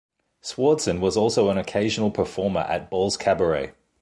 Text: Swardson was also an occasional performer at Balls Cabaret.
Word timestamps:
Swardson 0.41 0.99
was 0.99 1.15
also 1.15 1.51
an 1.51 1.59
occasional 1.59 2.09
performer 2.09 2.61
at 2.61 2.89
Balls 2.89 3.17
Cabaret. 3.17 3.73